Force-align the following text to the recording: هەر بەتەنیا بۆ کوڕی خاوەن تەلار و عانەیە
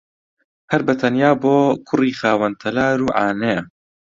هەر 0.71 0.81
بەتەنیا 0.87 1.31
بۆ 1.41 1.55
کوڕی 1.87 2.11
خاوەن 2.19 2.53
تەلار 2.61 2.97
و 3.03 3.13
عانەیە 3.19 3.61